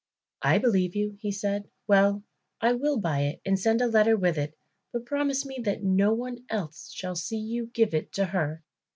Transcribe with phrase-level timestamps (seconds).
[0.41, 1.69] "I believe you," he said.
[1.85, 2.23] "Well,
[2.59, 4.57] I will buy it and send a letter with it,
[4.91, 8.63] but promise me that no one else shall see you give it to her."